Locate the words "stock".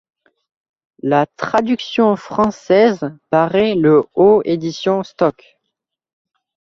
5.03-5.59